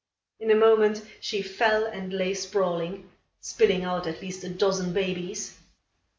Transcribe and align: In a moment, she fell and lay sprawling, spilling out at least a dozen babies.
In 0.39 0.49
a 0.49 0.55
moment, 0.55 1.03
she 1.19 1.43
fell 1.43 1.85
and 1.85 2.11
lay 2.11 2.33
sprawling, 2.33 3.07
spilling 3.39 3.83
out 3.83 4.07
at 4.07 4.23
least 4.23 4.43
a 4.43 4.49
dozen 4.49 4.93
babies. 4.93 5.55